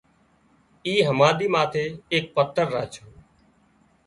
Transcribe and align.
اِي 0.85 0.93
هماۮي 1.07 1.47
ماٿي 1.53 1.85
ايڪ 2.13 2.25
پٿر 2.35 2.65
راڇو 2.75 3.05